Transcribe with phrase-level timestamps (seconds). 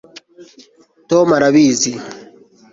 [1.09, 1.91] tom arabizi